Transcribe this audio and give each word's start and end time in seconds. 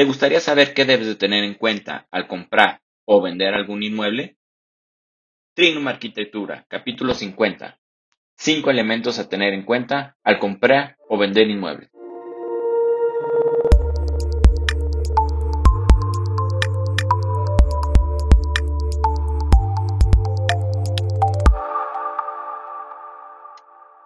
¿Te 0.00 0.06
gustaría 0.06 0.40
saber 0.40 0.72
qué 0.72 0.86
debes 0.86 1.06
de 1.08 1.14
tener 1.14 1.44
en 1.44 1.52
cuenta 1.52 2.08
al 2.10 2.26
comprar 2.26 2.80
o 3.04 3.20
vender 3.20 3.52
algún 3.52 3.82
inmueble? 3.82 4.38
Trinum 5.52 5.88
Arquitectura, 5.88 6.64
capítulo 6.68 7.12
50. 7.12 7.78
Cinco 8.34 8.70
elementos 8.70 9.18
a 9.18 9.28
tener 9.28 9.52
en 9.52 9.66
cuenta 9.66 10.16
al 10.24 10.38
comprar 10.38 10.96
o 11.06 11.18
vender 11.18 11.50
inmuebles. 11.50 11.90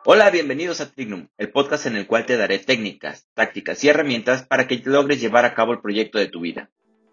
Hola, 0.07 0.29
bienvenidos 0.29 0.83
a 0.83 0.93
Trignum, 0.93 1.29
el 1.39 1.51
podcast 1.51 1.87
en 1.87 1.97
el 1.97 2.07
cual 2.07 2.27
te 2.27 2.37
daré 2.37 2.59
técnicas, 2.59 3.27
tácticas 3.33 3.83
y 3.83 3.89
herramientas 3.89 4.43
para 4.47 4.69
que 4.69 4.83
logres 4.85 5.19
llevar 5.19 5.47
a 5.47 5.55
cabo 5.55 5.73
el 5.73 5.81
proyecto 5.81 6.19
de 6.19 6.27
tu 6.27 6.41
vida. 6.41 6.69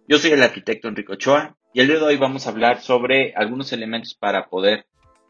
Yo 0.10 0.18
soy 0.18 0.32
el 0.32 0.44
arquitecto 0.44 0.90
Enrico 0.90 1.14
Ochoa 1.14 1.56
y 1.74 1.80
el 1.80 1.88
día 1.88 2.00
de 2.00 2.04
hoy 2.04 2.18
vamos 2.18 2.46
a 2.46 2.50
hablar 2.50 2.82
sobre 2.82 3.34
algunos 3.38 3.72
elementos 3.72 4.14
para 4.14 4.50
poder 4.50 4.88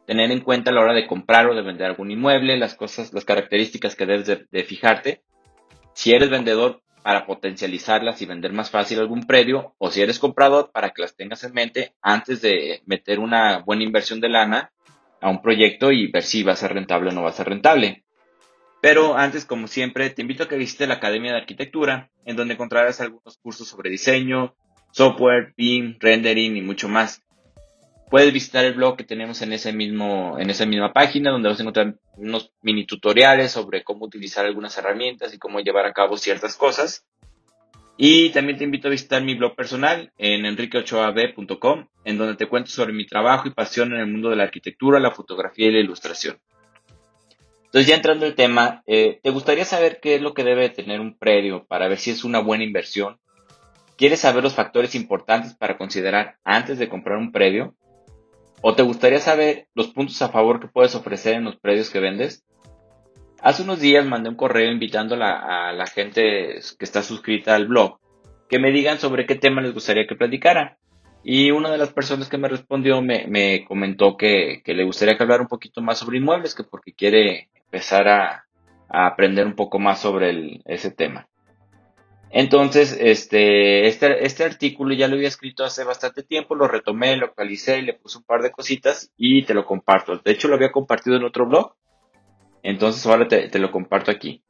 tener 0.07 0.31
en 0.31 0.39
cuenta 0.39 0.71
a 0.71 0.73
la 0.73 0.81
hora 0.81 0.93
de 0.93 1.05
comprar 1.05 1.47
o 1.51 1.53
de 1.53 1.61
vender 1.61 1.85
algún 1.85 2.09
inmueble, 2.09 2.57
las 2.57 2.73
cosas, 2.73 3.13
las 3.13 3.25
características 3.25 3.95
que 3.95 4.07
debes 4.07 4.25
de, 4.25 4.63
fijarte. 4.63 5.21
Si 5.93 6.13
eres 6.13 6.31
vendedor, 6.31 6.81
para 7.03 7.27
potencializarlas 7.27 8.23
y 8.23 8.25
vender 8.25 8.53
más 8.53 8.71
fácil 8.71 8.99
algún 8.99 9.27
predio, 9.27 9.75
o 9.77 9.91
si 9.91 10.01
eres 10.01 10.17
comprador, 10.17 10.71
para 10.71 10.89
que 10.89 11.03
las 11.03 11.15
tengas 11.15 11.43
en 11.43 11.53
mente 11.53 11.93
antes 12.01 12.41
de 12.41 12.81
meter 12.87 13.19
una 13.19 13.59
buena 13.59 13.83
inversión 13.83 14.19
de 14.19 14.29
lana 14.29 14.71
a 15.21 15.29
un 15.29 15.41
proyecto 15.41 15.91
y 15.91 16.11
ver 16.11 16.23
si 16.23 16.43
va 16.43 16.53
a 16.53 16.57
ser 16.57 16.73
rentable 16.73 17.09
o 17.09 17.13
no 17.13 17.23
va 17.23 17.29
a 17.29 17.33
ser 17.33 17.47
rentable. 17.47 18.03
Pero 18.81 19.15
antes, 19.15 19.45
como 19.45 19.67
siempre, 19.67 20.09
te 20.09 20.23
invito 20.23 20.43
a 20.43 20.47
que 20.47 20.57
visites 20.57 20.87
la 20.87 20.95
Academia 20.95 21.31
de 21.31 21.37
Arquitectura, 21.37 22.09
en 22.25 22.35
donde 22.35 22.55
encontrarás 22.55 22.99
algunos 22.99 23.37
cursos 23.37 23.67
sobre 23.67 23.91
diseño, 23.91 24.55
software, 24.91 25.53
BIM, 25.55 25.97
rendering 25.99 26.57
y 26.57 26.61
mucho 26.61 26.89
más. 26.89 27.23
Puedes 28.09 28.33
visitar 28.33 28.65
el 28.65 28.73
blog 28.73 28.97
que 28.97 29.03
tenemos 29.03 29.41
en 29.41 29.53
ese 29.53 29.71
mismo, 29.71 30.37
en 30.37 30.49
esa 30.49 30.65
misma 30.65 30.91
página, 30.91 31.31
donde 31.31 31.47
vas 31.47 31.59
a 31.59 31.61
encontrar 31.61 31.95
unos 32.17 32.51
mini 32.61 32.85
tutoriales 32.85 33.51
sobre 33.51 33.83
cómo 33.83 34.05
utilizar 34.05 34.45
algunas 34.45 34.77
herramientas 34.77 35.33
y 35.33 35.37
cómo 35.37 35.59
llevar 35.59 35.85
a 35.85 35.93
cabo 35.93 36.17
ciertas 36.17 36.57
cosas. 36.57 37.05
Y 38.03 38.31
también 38.31 38.57
te 38.57 38.63
invito 38.63 38.87
a 38.87 38.91
visitar 38.91 39.21
mi 39.21 39.35
blog 39.35 39.55
personal 39.55 40.11
en 40.17 40.43
enriqueochoab.com, 40.47 41.85
en 42.03 42.17
donde 42.17 42.35
te 42.35 42.47
cuento 42.47 42.71
sobre 42.71 42.93
mi 42.93 43.05
trabajo 43.05 43.47
y 43.47 43.51
pasión 43.51 43.93
en 43.93 43.99
el 43.99 44.07
mundo 44.07 44.31
de 44.31 44.37
la 44.37 44.41
arquitectura, 44.41 44.99
la 44.99 45.11
fotografía 45.11 45.67
y 45.67 45.71
la 45.71 45.81
ilustración. 45.81 46.39
Entonces, 47.65 47.85
ya 47.85 47.93
entrando 47.93 48.25
al 48.25 48.33
tema, 48.33 48.81
eh, 48.87 49.19
¿te 49.21 49.29
gustaría 49.29 49.65
saber 49.65 49.99
qué 50.01 50.15
es 50.15 50.21
lo 50.23 50.33
que 50.33 50.43
debe 50.43 50.69
tener 50.69 50.99
un 50.99 51.15
predio 51.15 51.67
para 51.67 51.87
ver 51.87 51.99
si 51.99 52.09
es 52.09 52.23
una 52.23 52.39
buena 52.39 52.63
inversión? 52.63 53.19
¿Quieres 53.97 54.21
saber 54.21 54.41
los 54.41 54.55
factores 54.55 54.95
importantes 54.95 55.53
para 55.53 55.77
considerar 55.77 56.37
antes 56.43 56.79
de 56.79 56.89
comprar 56.89 57.19
un 57.19 57.31
predio? 57.31 57.75
¿O 58.61 58.73
te 58.73 58.81
gustaría 58.81 59.19
saber 59.19 59.67
los 59.75 59.89
puntos 59.89 60.19
a 60.23 60.29
favor 60.29 60.59
que 60.59 60.67
puedes 60.67 60.95
ofrecer 60.95 61.35
en 61.35 61.43
los 61.43 61.57
predios 61.57 61.91
que 61.91 61.99
vendes? 61.99 62.43
Hace 63.41 63.63
unos 63.63 63.79
días 63.79 64.05
mandé 64.05 64.29
un 64.29 64.35
correo 64.35 64.71
invitando 64.71 65.15
a 65.15 65.73
la, 65.73 65.87
gente 65.87 66.59
que 66.77 66.85
está 66.85 67.01
suscrita 67.01 67.55
al 67.55 67.67
blog 67.67 67.97
que 68.47 68.59
me 68.59 68.71
digan 68.71 68.99
sobre 68.99 69.25
qué 69.25 69.35
tema 69.35 69.61
les 69.61 69.73
gustaría 69.73 70.05
que 70.05 70.15
platicara. 70.15 70.77
Y 71.23 71.49
una 71.51 71.71
de 71.71 71.77
las 71.77 71.91
personas 71.91 72.29
que 72.29 72.37
me 72.37 72.49
respondió 72.49 73.01
me, 73.01 73.65
comentó 73.67 74.15
que, 74.15 74.61
le 74.63 74.83
gustaría 74.83 75.17
que 75.17 75.23
hablara 75.23 75.41
un 75.41 75.47
poquito 75.47 75.81
más 75.81 75.99
sobre 75.99 76.17
inmuebles, 76.17 76.53
que 76.53 76.63
porque 76.63 76.93
quiere 76.93 77.49
empezar 77.55 78.07
a, 78.07 78.45
aprender 78.89 79.47
un 79.47 79.55
poco 79.55 79.79
más 79.79 80.01
sobre 80.01 80.59
ese 80.65 80.91
tema. 80.91 81.27
Entonces, 82.29 82.97
este, 82.99 83.87
este, 83.87 84.25
este 84.25 84.43
artículo 84.43 84.93
ya 84.93 85.07
lo 85.07 85.15
había 85.15 85.29
escrito 85.29 85.63
hace 85.63 85.83
bastante 85.83 86.23
tiempo, 86.23 86.55
lo 86.55 86.67
retomé, 86.67 87.15
lo 87.15 87.27
actualicé, 87.27 87.81
le 87.81 87.93
puse 87.93 88.17
un 88.17 88.25
par 88.25 88.41
de 88.41 88.51
cositas 88.51 89.11
y 89.17 89.43
te 89.43 89.53
lo 89.53 89.65
comparto. 89.65 90.17
De 90.17 90.31
hecho, 90.31 90.47
lo 90.47 90.55
había 90.55 90.71
compartido 90.71 91.15
en 91.15 91.23
otro 91.23 91.47
blog, 91.47 91.75
entonces 92.63 93.05
ahora 93.05 93.27
te, 93.27 93.59
lo 93.59 93.71
comparto 93.71 94.11
aquí. 94.11 94.43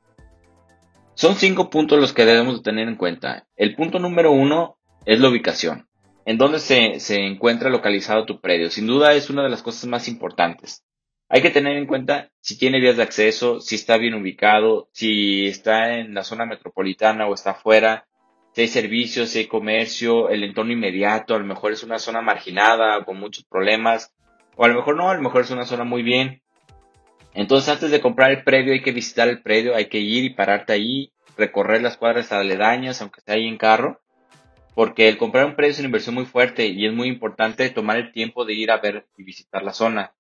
Son 1.14 1.36
cinco 1.36 1.70
puntos 1.70 2.00
los 2.00 2.14
que 2.14 2.26
debemos 2.26 2.58
de 2.58 2.64
tener 2.64 2.88
en 2.88 2.96
cuenta. 2.96 3.48
El 3.56 3.76
punto 3.76 4.00
número 4.00 4.32
uno 4.32 4.78
es 5.06 5.20
la 5.20 5.30
ubicación. 5.30 5.88
En 6.26 6.38
dónde 6.38 6.60
se, 6.60 7.00
se 7.00 7.26
encuentra 7.26 7.70
localizado 7.70 8.26
tu 8.26 8.40
predio. 8.40 8.70
Sin 8.70 8.88
duda 8.88 9.14
es 9.14 9.30
una 9.30 9.44
de 9.44 9.50
las 9.50 9.64
cosas 9.64 9.88
más 9.88 10.08
importantes. 10.08 10.84
Hay 11.30 11.42
que 11.42 11.50
tener 11.50 11.78
en 11.78 11.86
cuenta 11.86 12.30
si 12.42 12.58
tiene 12.58 12.82
vías 12.82 12.98
de 12.98 13.04
acceso, 13.04 13.62
si 13.62 13.76
está 13.76 13.98
bien 13.98 14.16
ubicado, 14.16 14.90
si 14.92 15.48
está 15.48 15.98
en 15.98 16.14
la 16.14 16.24
zona 16.24 16.46
metropolitana 16.46 17.26
o 17.28 17.34
está 17.34 17.52
afuera, 17.52 18.06
si 18.54 18.62
hay 18.62 18.68
servicios, 18.68 19.30
si 19.30 19.40
hay 19.40 19.48
comercio, 19.48 20.30
el 20.30 20.44
entorno 20.44 20.74
inmediato, 20.74 21.34
a 21.34 21.40
lo 21.40 21.46
mejor 21.46 21.72
es 21.72 21.84
una 21.84 22.00
zona 22.00 22.22
marginada 22.22 23.06
con 23.06 23.18
muchos 23.18 23.46
problemas, 23.46 24.14
o 24.58 24.66
a 24.66 24.68
lo 24.68 24.76
mejor 24.76 24.98
no, 24.98 25.10
a 25.10 25.16
lo 25.16 25.22
mejor 25.22 25.42
es 25.42 25.52
una 25.52 25.66
zona 25.66 25.86
muy 25.86 26.04
bien. 26.04 26.41
Entonces, 27.34 27.70
antes 27.70 27.92
de 27.92 28.02
comprar 28.02 28.32
el 28.32 28.44
predio, 28.44 28.74
hay 28.74 28.82
que 28.82 28.92
visitar 28.92 29.28
el 29.28 29.42
predio, 29.42 29.76
hay 29.76 29.86
que 29.86 30.00
ir 30.00 30.26
y 30.26 30.32
pararte 30.32 30.74
ahí, 30.74 31.14
recorrer 31.38 31.82
las 31.82 31.98
cuadras 31.98 32.32
aledañas, 32.32 33.02
aunque 33.02 33.20
esté 33.20 33.34
ahí 33.34 33.48
en 33.48 33.58
carro, 33.58 34.02
porque 34.76 35.08
el 35.08 35.18
comprar 35.18 35.46
un 35.46 35.56
predio 35.56 35.72
es 35.72 35.80
una 35.80 35.88
inversión 35.88 36.16
muy 36.16 36.26
fuerte 36.26 36.68
y 36.68 36.86
es 36.86 36.94
muy 36.94 37.08
importante 37.08 37.70
tomar 37.70 37.98
el 37.98 38.12
tiempo 38.12 38.46
de 38.46 38.54
ir 38.54 38.72
a 38.72 38.78
ver 38.78 39.08
y 39.18 39.24
visitar 39.24 39.64
la 39.64 39.74
zona. 39.74 40.14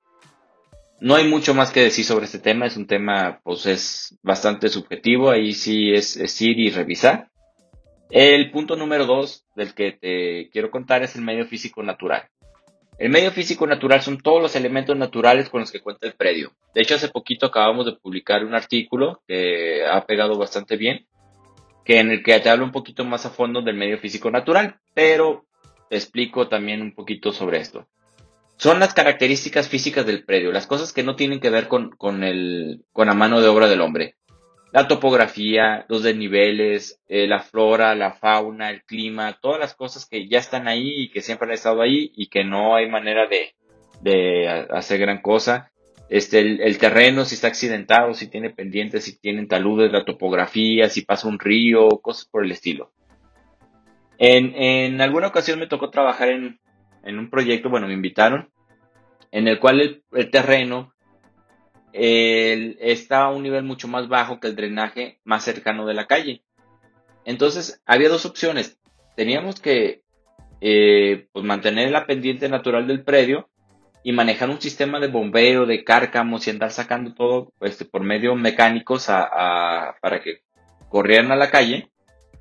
No 1.00 1.16
hay 1.16 1.28
mucho 1.28 1.54
más 1.54 1.72
que 1.72 1.82
decir 1.82 2.06
sobre 2.06 2.26
este 2.26 2.40
tema, 2.40 2.68
es 2.68 2.78
un 2.78 2.86
tema, 2.86 3.42
pues 3.44 3.66
es 3.66 4.18
bastante 4.22 4.70
subjetivo, 4.70 5.32
ahí 5.32 5.54
sí 5.54 5.92
es, 5.94 6.16
es 6.16 6.40
ir 6.42 6.60
y 6.60 6.70
revisar. 6.70 7.30
El 8.10 8.52
punto 8.52 8.76
número 8.76 9.06
dos 9.06 9.46
del 9.56 9.74
que 9.74 9.94
te 9.94 10.50
quiero 10.52 10.70
contar 10.70 11.02
es 11.02 11.16
el 11.16 11.24
medio 11.24 11.46
físico 11.46 11.82
natural. 11.82 12.30
El 13.02 13.10
medio 13.10 13.32
físico 13.32 13.66
natural 13.66 14.04
son 14.04 14.20
todos 14.20 14.40
los 14.44 14.56
elementos 14.56 14.96
naturales 14.96 15.50
con 15.50 15.62
los 15.62 15.72
que 15.72 15.80
cuenta 15.82 16.06
el 16.06 16.14
predio. 16.14 16.52
De 16.76 16.82
hecho, 16.84 16.94
hace 16.94 17.10
poquito 17.10 17.48
acabamos 17.48 17.88
de 17.88 17.94
publicar 17.94 18.46
un 18.46 18.54
artículo 18.54 19.24
que 19.28 19.84
ha 19.84 20.06
pegado 20.06 20.38
bastante 20.38 20.78
bien, 20.78 21.08
que 21.84 22.00
en 22.00 22.12
el 22.12 22.22
que 22.22 22.40
te 22.40 22.52
hablo 22.52 22.64
un 22.64 22.72
poquito 22.72 23.04
más 23.04 23.26
a 23.26 23.32
fondo 23.32 23.64
del 23.64 23.76
medio 23.76 23.98
físico 23.98 24.30
natural, 24.30 24.76
pero 24.94 25.48
te 25.90 25.96
explico 25.96 26.48
también 26.48 26.84
un 26.84 26.94
poquito 26.94 27.32
sobre 27.32 27.58
esto. 27.58 27.88
Son 28.58 28.80
las 28.80 28.94
características 28.94 29.68
físicas 29.68 30.06
del 30.06 30.24
predio, 30.24 30.52
las 30.52 30.68
cosas 30.68 30.94
que 30.94 31.02
no 31.02 31.16
tienen 31.16 31.40
que 31.40 31.50
ver 31.50 31.68
con, 31.68 31.90
con, 31.90 32.24
el, 32.24 32.86
con 32.94 33.08
la 33.08 33.16
mano 33.16 33.42
de 33.42 33.48
obra 33.48 33.68
del 33.68 33.82
hombre 33.82 34.16
la 34.72 34.88
topografía, 34.88 35.86
los 35.90 36.04
desniveles, 36.04 37.02
eh, 37.08 37.28
la 37.28 37.42
flora, 37.42 37.94
la 37.94 38.14
fauna, 38.14 38.70
el 38.70 38.84
clima, 38.84 39.38
todas 39.42 39.60
las 39.60 39.76
cosas 39.76 40.06
que 40.06 40.28
ya 40.28 40.40
están 40.40 40.68
ahí 40.68 41.04
y 41.04 41.10
que 41.10 41.22
siempre 41.22 41.48
han 41.48 41.54
estado 41.54 41.82
ahí 41.82 42.12
y 42.16 42.28
que 42.28 42.46
no 42.46 42.76
hay 42.76 42.90
manera 42.90 43.28
de, 43.28 43.54
de 44.02 44.48
hacer 44.70 45.00
gran 45.00 45.22
cosa. 45.22 45.72
Este, 46.10 46.40
el, 46.40 46.78
terreno, 46.78 47.26
si 47.26 47.36
está 47.36 47.48
accidentado, 47.48 48.14
si 48.14 48.28
tiene 48.28 48.50
pendientes, 48.50 49.06
si 49.06 49.18
tienen 49.18 49.48
taludes, 49.48 49.92
la 49.92 50.06
topografía, 50.06 50.90
si 50.90 51.02
pasa 51.04 51.28
un 51.28 51.40
río, 51.40 51.88
cosas 52.02 52.26
por 52.26 52.44
el 52.44 52.52
estilo. 52.52 52.92
En, 54.18 54.54
en 54.56 55.02
alguna 55.02 55.28
ocasión 55.28 55.60
me 55.60 55.68
tocó 55.68 55.90
trabajar 55.90 56.30
en, 56.30 56.60
en 57.04 57.18
un 57.18 57.30
proyecto, 57.30 57.70
bueno, 57.70 57.88
me 57.88 57.94
invitaron, 57.94 58.50
en 59.32 59.48
el 59.48 59.60
cual 59.60 59.82
el, 59.82 60.04
el 60.12 60.30
terreno 60.30 60.94
el, 61.94 62.78
está 62.80 63.24
a 63.24 63.30
un 63.30 63.44
nivel 63.44 63.64
mucho 63.64 63.88
más 63.88 64.08
bajo 64.08 64.40
que 64.40 64.48
el 64.48 64.56
drenaje 64.56 65.20
más 65.24 65.44
cercano 65.44 65.86
de 65.86 65.94
la 65.94 66.08
calle. 66.08 66.44
Entonces, 67.26 67.82
había 67.86 68.10
dos 68.10 68.26
opciones. 68.26 68.78
Teníamos 69.16 69.60
que 69.60 70.02
eh, 70.62 71.28
pues, 71.32 71.46
mantener 71.46 71.92
la 71.92 72.06
pendiente 72.06 72.50
natural 72.50 72.88
del 72.88 73.04
predio 73.04 73.50
y 74.04 74.12
manejar 74.12 74.50
un 74.50 74.62
sistema 74.62 75.00
de 75.00 75.08
bombeo, 75.08 75.66
de 75.66 75.84
cárcamos 75.84 76.48
y 76.48 76.50
andar 76.50 76.72
sacando 76.72 77.14
todo 77.14 77.54
este, 77.62 77.86
por 77.86 78.04
medio 78.04 78.36
mecánicos 78.36 79.08
para 79.08 80.22
que 80.24 80.42
corrieran 80.90 81.32
a 81.32 81.36
la 81.36 81.52
calle. 81.52 81.90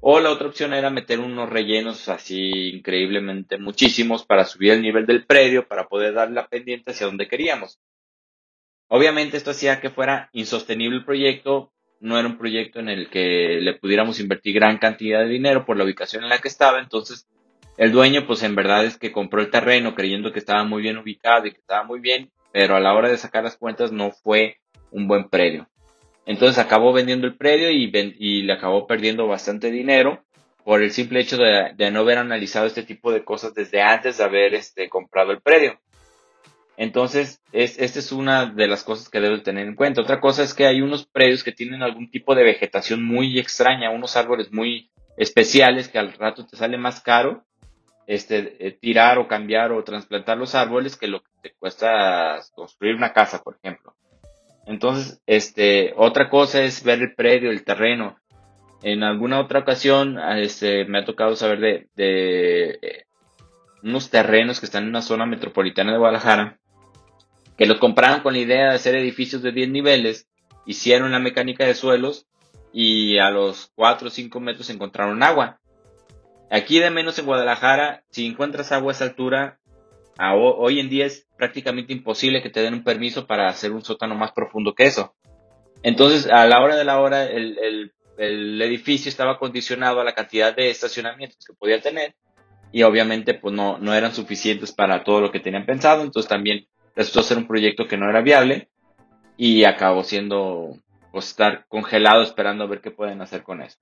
O 0.02 0.18
la 0.18 0.30
otra 0.30 0.48
opción 0.48 0.72
era 0.72 0.88
meter 0.88 1.20
unos 1.20 1.50
rellenos 1.50 2.08
así 2.08 2.70
increíblemente 2.70 3.58
muchísimos 3.58 4.24
para 4.24 4.46
subir 4.46 4.72
el 4.72 4.80
nivel 4.80 5.04
del 5.04 5.26
predio, 5.26 5.68
para 5.68 5.88
poder 5.88 6.14
dar 6.14 6.30
la 6.30 6.48
pendiente 6.48 6.92
hacia 6.92 7.06
donde 7.06 7.28
queríamos. 7.28 7.78
Obviamente 8.92 9.36
esto 9.36 9.52
hacía 9.52 9.80
que 9.80 9.88
fuera 9.88 10.30
insostenible 10.32 10.96
el 10.96 11.04
proyecto, 11.04 11.70
no 12.00 12.18
era 12.18 12.26
un 12.26 12.36
proyecto 12.36 12.80
en 12.80 12.88
el 12.88 13.08
que 13.08 13.60
le 13.60 13.74
pudiéramos 13.74 14.18
invertir 14.18 14.56
gran 14.56 14.78
cantidad 14.78 15.20
de 15.20 15.28
dinero 15.28 15.64
por 15.64 15.76
la 15.76 15.84
ubicación 15.84 16.24
en 16.24 16.28
la 16.28 16.38
que 16.38 16.48
estaba, 16.48 16.80
entonces 16.80 17.28
el 17.76 17.92
dueño 17.92 18.26
pues 18.26 18.42
en 18.42 18.56
verdad 18.56 18.84
es 18.84 18.98
que 18.98 19.12
compró 19.12 19.42
el 19.42 19.50
terreno 19.50 19.94
creyendo 19.94 20.32
que 20.32 20.40
estaba 20.40 20.64
muy 20.64 20.82
bien 20.82 20.98
ubicado 20.98 21.46
y 21.46 21.52
que 21.52 21.60
estaba 21.60 21.84
muy 21.84 22.00
bien, 22.00 22.32
pero 22.52 22.74
a 22.74 22.80
la 22.80 22.92
hora 22.92 23.08
de 23.08 23.16
sacar 23.16 23.44
las 23.44 23.56
cuentas 23.56 23.92
no 23.92 24.10
fue 24.10 24.56
un 24.90 25.06
buen 25.06 25.28
predio. 25.28 25.68
Entonces 26.26 26.58
acabó 26.58 26.92
vendiendo 26.92 27.28
el 27.28 27.36
predio 27.36 27.70
y, 27.70 28.42
le 28.42 28.52
acabó 28.52 28.88
perdiendo 28.88 29.28
bastante 29.28 29.70
dinero 29.70 30.24
por 30.64 30.82
el 30.82 30.90
simple 30.90 31.20
hecho 31.20 31.36
de, 31.36 31.74
de, 31.76 31.92
no 31.92 32.00
haber 32.00 32.18
analizado 32.18 32.66
este 32.66 32.82
tipo 32.82 33.12
de 33.12 33.22
cosas 33.22 33.54
desde 33.54 33.82
antes 33.82 34.18
de 34.18 34.24
haber 34.24 34.54
este, 34.54 34.88
comprado 34.88 35.30
el 35.30 35.40
predio. 35.40 35.78
Entonces, 36.80 37.42
es, 37.52 37.78
esta 37.78 37.98
es 37.98 38.10
una 38.10 38.46
de 38.46 38.66
las 38.66 38.84
cosas 38.84 39.10
que 39.10 39.20
debes 39.20 39.42
tener 39.42 39.66
en 39.66 39.74
cuenta. 39.74 40.00
Otra 40.00 40.18
cosa 40.18 40.42
es 40.42 40.54
que 40.54 40.66
hay 40.66 40.80
unos 40.80 41.04
predios 41.04 41.44
que 41.44 41.52
tienen 41.52 41.82
algún 41.82 42.10
tipo 42.10 42.34
de 42.34 42.42
vegetación 42.42 43.04
muy 43.04 43.38
extraña, 43.38 43.90
unos 43.90 44.16
árboles 44.16 44.50
muy, 44.50 44.90
especiales 45.18 45.88
que 45.88 45.98
al 45.98 46.14
rato 46.14 46.46
te 46.46 46.56
sale 46.56 46.78
más 46.78 47.02
caro 47.02 47.44
este, 48.06 48.66
eh, 48.66 48.72
tirar 48.72 49.18
o 49.18 49.28
cambiar 49.28 49.72
o 49.72 49.84
trasplantar 49.84 50.38
los 50.38 50.54
árboles 50.54 50.96
que 50.96 51.06
lo 51.06 51.20
que 51.20 51.28
te 51.42 51.52
cuesta 51.52 52.40
construir 52.54 52.94
una 52.94 53.12
casa, 53.12 53.42
por 53.42 53.58
ejemplo. 53.62 53.94
Entonces, 54.64 55.20
este, 55.26 55.92
otra 55.98 56.30
cosa 56.30 56.62
es 56.62 56.82
ver 56.82 57.02
el 57.02 57.14
predio, 57.14 57.50
el 57.50 57.62
terreno. 57.62 58.16
En 58.82 59.02
alguna 59.02 59.38
otra 59.38 59.58
ocasión, 59.58 60.18
este, 60.38 60.86
me 60.86 61.00
ha 61.00 61.04
tocado 61.04 61.36
saber 61.36 61.60
de, 61.94 62.78
eh, 62.80 63.04
unos 63.82 64.08
terrenos 64.08 64.60
que 64.60 64.66
están 64.66 64.84
en 64.84 64.88
una 64.88 65.02
zona 65.02 65.26
metropolitana 65.26 65.92
de 65.92 65.98
Guadalajara, 65.98 66.59
que 67.60 67.66
los 67.66 67.76
compraron 67.76 68.20
con 68.20 68.32
la 68.32 68.38
idea 68.38 68.70
de 68.70 68.74
hacer 68.76 68.94
edificios 68.94 69.42
de 69.42 69.52
10 69.52 69.68
niveles, 69.68 70.26
hicieron 70.64 71.12
la 71.12 71.18
mecánica 71.18 71.66
de 71.66 71.74
suelos 71.74 72.26
y 72.72 73.18
a 73.18 73.28
los 73.28 73.70
4 73.74 74.08
o 74.08 74.10
5 74.10 74.40
metros 74.40 74.70
encontraron 74.70 75.22
agua. 75.22 75.60
Aquí 76.50 76.78
de 76.78 76.88
menos 76.88 77.18
en 77.18 77.26
Guadalajara, 77.26 78.02
si 78.08 78.24
encuentras 78.24 78.72
agua 78.72 78.92
a 78.92 78.94
esa 78.94 79.04
altura, 79.04 79.58
hoy 80.18 80.80
en 80.80 80.88
día 80.88 81.04
es 81.04 81.28
prácticamente 81.36 81.92
imposible 81.92 82.40
que 82.40 82.48
te 82.48 82.62
den 82.62 82.72
un 82.72 82.82
permiso 82.82 83.26
para 83.26 83.48
hacer 83.48 83.72
un 83.72 83.84
sótano 83.84 84.14
más 84.14 84.32
profundo 84.32 84.74
que 84.74 84.84
eso. 84.84 85.14
Entonces, 85.82 86.30
a 86.30 86.46
la 86.46 86.62
hora 86.62 86.76
de 86.76 86.84
la 86.84 86.98
hora, 86.98 87.26
el, 87.26 87.92
edificio 88.16 89.10
estaba 89.10 89.38
condicionado 89.38 90.00
a 90.00 90.04
la 90.04 90.14
cantidad 90.14 90.56
de 90.56 90.70
estacionamientos 90.70 91.44
que 91.46 91.52
podía 91.52 91.82
tener 91.82 92.14
y 92.72 92.84
obviamente 92.84 93.34
pues 93.34 93.54
no, 93.54 93.76
no 93.76 93.92
eran 93.92 94.14
suficientes 94.14 94.72
para 94.72 95.04
todo 95.04 95.20
lo 95.20 95.30
que 95.30 95.40
tenían 95.40 95.66
pensado, 95.66 96.02
entonces 96.02 96.28
también 96.28 96.66
resultó 97.00 97.22
ser 97.22 97.38
un 97.38 97.46
proyecto 97.46 97.88
que 97.88 97.96
no 97.96 98.10
era 98.10 98.20
viable 98.20 98.68
y 99.38 99.64
acabó 99.64 100.04
siendo 100.04 100.76
pues 101.12 101.28
estar 101.28 101.64
congelado 101.66 102.22
esperando 102.22 102.64
a 102.64 102.66
ver 102.66 102.82
qué 102.82 102.90
pueden 102.90 103.22
hacer 103.22 103.42
con 103.42 103.62
eso. 103.62 103.78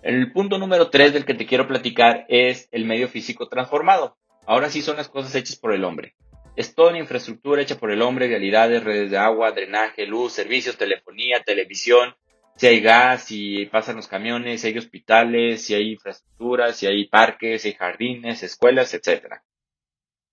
El 0.00 0.32
punto 0.32 0.56
número 0.56 0.88
3 0.88 1.12
del 1.12 1.26
que 1.26 1.34
te 1.34 1.44
quiero 1.44 1.68
platicar 1.68 2.24
es 2.28 2.70
el 2.72 2.86
medio 2.86 3.08
físico 3.08 3.48
transformado. 3.48 4.16
Ahora 4.46 4.70
sí 4.70 4.80
son 4.80 4.96
las 4.96 5.10
cosas 5.10 5.34
hechas 5.34 5.56
por 5.56 5.74
el 5.74 5.84
hombre. 5.84 6.14
Es 6.56 6.74
toda 6.74 6.90
una 6.90 6.98
infraestructura 6.98 7.60
hecha 7.60 7.76
por 7.76 7.90
el 7.90 8.00
hombre, 8.00 8.26
realidades, 8.26 8.82
redes 8.82 9.10
de 9.10 9.18
agua, 9.18 9.52
drenaje, 9.52 10.06
luz, 10.06 10.32
servicios, 10.32 10.78
telefonía, 10.78 11.42
televisión, 11.44 12.14
si 12.56 12.68
hay 12.68 12.80
gas, 12.80 13.24
si 13.24 13.66
pasan 13.66 13.96
los 13.96 14.08
camiones, 14.08 14.62
si 14.62 14.68
hay 14.68 14.78
hospitales, 14.78 15.62
si 15.62 15.74
hay 15.74 15.92
infraestructuras, 15.92 16.74
si 16.74 16.86
hay 16.86 17.06
parques, 17.06 17.60
si 17.60 17.68
hay 17.68 17.74
jardines, 17.74 18.42
escuelas, 18.42 18.94
etc. 18.94 19.42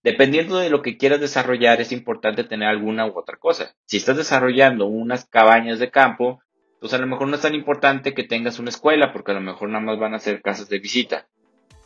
Dependiendo 0.03 0.57
de 0.57 0.69
lo 0.69 0.81
que 0.81 0.97
quieras 0.97 1.21
desarrollar, 1.21 1.79
es 1.79 1.93
importante 1.93 2.43
tener 2.43 2.67
alguna 2.67 3.07
u 3.07 3.17
otra 3.17 3.37
cosa. 3.37 3.73
Si 3.85 3.97
estás 3.97 4.17
desarrollando 4.17 4.85
unas 4.85 5.25
cabañas 5.25 5.79
de 5.79 5.91
campo, 5.91 6.41
pues 6.81 6.93
a 6.93 6.97
lo 6.97 7.07
mejor 7.07 7.29
no 7.29 7.35
es 7.35 7.41
tan 7.41 7.55
importante 7.55 8.13
que 8.13 8.25
tengas 8.25 8.59
una 8.59 8.69
escuela, 8.69 9.13
porque 9.13 9.31
a 9.31 9.35
lo 9.35 9.41
mejor 9.41 9.69
nada 9.69 9.85
más 9.85 9.97
van 9.97 10.13
a 10.13 10.19
ser 10.19 10.41
casas 10.41 10.67
de 10.67 10.79
visita. 10.79 11.27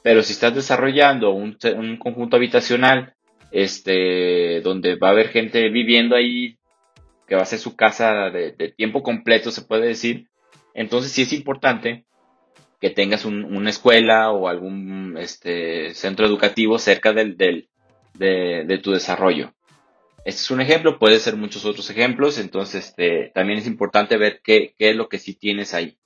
Pero 0.02 0.24
si 0.24 0.34
estás 0.34 0.56
desarrollando 0.56 1.30
un, 1.30 1.58
conjunto 2.00 2.38
habitacional, 2.38 3.14
este, 3.52 4.62
donde 4.62 4.96
va 4.96 5.10
a 5.10 5.12
haber 5.12 5.30
gente 5.30 5.69
viviendo 5.69 6.16
ahí, 6.16 6.58
que 7.28 7.36
va 7.36 7.44
a 7.44 7.46
ser 7.46 7.60
su 7.60 7.75
casa 7.75 8.31
de, 8.31 8.74
tiempo 8.75 9.04
completo, 9.04 9.52
se 9.52 9.62
puede 9.62 9.86
decir, 9.86 10.28
entonces 10.74 11.12
sí 11.12 11.22
es 11.22 11.34
importante 11.34 12.06
que 12.81 12.90
tengas 12.90 13.25
una 13.25 13.69
escuela 13.69 14.31
o 14.31 14.48
algún 14.48 15.18
este, 15.19 15.94
centro 15.94 16.25
educativo 16.25 16.80
cerca 16.80 17.14
del 17.14 17.38
de, 18.18 18.80
tu 18.84 18.92
desarrollo. 18.92 19.54
Este 20.25 20.42
es 20.42 20.52
un 20.52 20.62
ejemplo, 20.62 21.00
puede 21.00 21.19
ser 21.19 21.36
muchos 21.36 21.66
otros 21.66 21.90
ejemplos, 21.90 22.38
entonces 22.38 22.88
este, 22.90 23.31
también 23.34 23.60
es 23.60 23.68
importante 23.68 24.18
ver 24.18 24.42
qué, 24.44 24.75
es 24.78 24.96
lo 24.96 25.08
que 25.08 25.19
sí 25.19 25.34
tienes 25.34 25.74
ahí. 25.74 25.98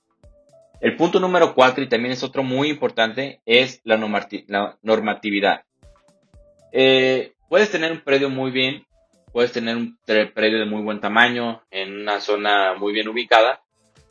El 0.80 0.96
punto 0.96 1.20
número 1.20 1.54
cuatro, 1.54 1.82
y 1.82 1.88
también 1.88 2.12
es 2.12 2.22
otro 2.22 2.42
muy 2.42 2.68
importante, 2.68 3.40
es 3.46 3.80
la, 3.84 3.96
normatividad. 3.96 5.64
Eh, 6.72 7.32
puedes 7.48 7.70
tener 7.70 7.92
un 7.92 8.00
predio 8.00 8.30
muy 8.30 8.50
bien, 8.50 8.86
puedes 9.32 9.52
tener 9.52 9.76
un 9.76 9.98
predio 10.06 10.58
de 10.58 10.66
muy 10.66 10.82
buen 10.82 11.00
tamaño, 11.00 11.62
en 11.70 12.02
una 12.02 12.20
zona 12.20 12.74
muy 12.74 12.92
bien 12.92 13.08
ubicada, 13.08 13.62